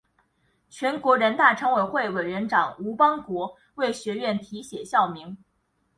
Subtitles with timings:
[0.67, 5.37] 全国人大常委会委员长吴邦国为学院题写校名。